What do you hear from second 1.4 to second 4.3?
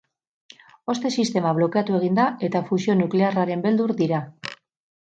blokeatu egin da eta fusio-nuklearraren beldur dira.